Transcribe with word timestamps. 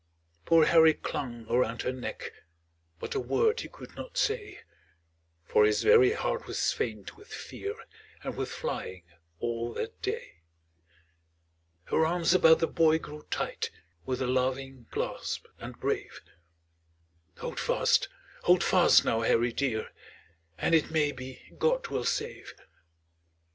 Poor 0.45 0.65
Harry 0.65 0.95
clung 0.95 1.45
around 1.47 1.83
her 1.83 1.93
neck, 1.93 2.31
But 2.99 3.13
a 3.13 3.19
word 3.19 3.59
he 3.59 3.67
could 3.69 3.95
not 3.95 4.17
say, 4.17 4.61
For 5.45 5.63
his 5.63 5.83
very 5.83 6.13
heart 6.13 6.47
was 6.47 6.73
faint 6.73 7.15
with 7.15 7.27
fear, 7.27 7.75
And 8.23 8.35
with 8.35 8.49
flying 8.49 9.03
all 9.39 9.73
that 9.73 10.01
day. 10.01 10.41
Her 11.83 12.03
arms 12.03 12.33
about 12.33 12.57
the 12.57 12.65
boy 12.67 12.97
grew 12.97 13.27
tight, 13.29 13.69
With 14.03 14.23
a 14.23 14.27
loving 14.27 14.87
clasp, 14.89 15.45
and 15.59 15.79
brave; 15.79 16.19
"Hold 17.37 17.59
fast! 17.59 18.09
Hold 18.45 18.63
fast, 18.63 19.05
now, 19.05 19.21
Harry 19.21 19.53
dear, 19.53 19.91
And 20.57 20.73
it 20.73 20.89
may 20.89 21.11
be 21.11 21.51
God 21.59 21.89
will 21.89 22.05
save." 22.05 22.55